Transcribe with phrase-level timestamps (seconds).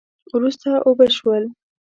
[0.35, 1.43] وروسته اوبه شول